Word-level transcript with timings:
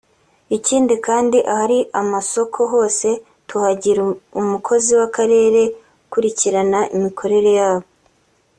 Ikindi 0.57 0.93
kandi 1.07 1.37
ahari 1.51 1.79
amasoko 2.01 2.59
hose 2.73 3.07
tuhagira 3.47 3.99
umukozi 4.41 4.89
w’akarere 4.99 5.61
ukurikirana 6.05 6.79
imikorere 6.97 7.51
yabo 7.59 7.87